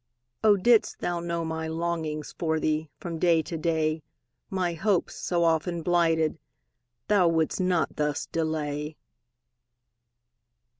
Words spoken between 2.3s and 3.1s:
For thee,